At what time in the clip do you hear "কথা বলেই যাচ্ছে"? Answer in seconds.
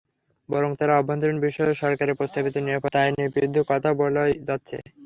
3.71-4.77